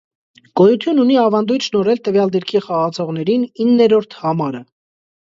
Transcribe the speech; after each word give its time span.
Գոյություն 0.61 1.01
ունի 1.03 1.17
ավանդույթ 1.25 1.67
շնորհել 1.69 2.03
տվյալ 2.09 2.35
դիրքի 2.39 2.65
խաղացողներին 2.67 3.49
իններորդ 3.71 4.21
համարը։ 4.27 4.69